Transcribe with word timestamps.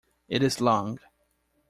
It 0.27 0.41
is 0.41 0.59
long. 0.59 0.97